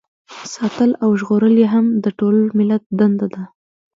[0.53, 3.43] ساتل او ژغورل یې هم د ټول ملت دنده ده.